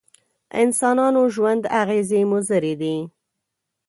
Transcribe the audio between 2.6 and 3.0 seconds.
دي.